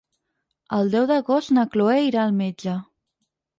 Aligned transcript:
El 0.77 0.89
deu 0.95 1.05
d'agost 1.11 1.53
na 1.59 1.67
Cloè 1.77 2.01
irà 2.07 2.25
al 2.25 2.35
metge. 2.43 2.77